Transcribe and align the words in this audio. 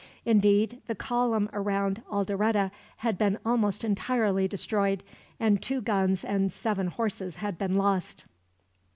Indeed, 0.25 0.81
the 0.87 0.95
column 0.95 1.47
around 1.53 2.01
Alderete 2.11 2.71
had 2.97 3.19
been 3.19 3.37
almost 3.45 3.83
entirely 3.83 4.47
destroyed, 4.47 5.03
and 5.39 5.61
two 5.61 5.79
guns 5.79 6.25
and 6.25 6.51
seven 6.51 6.87
horses 6.87 7.35
had 7.35 7.59
been 7.59 7.75
lost. 7.75 8.25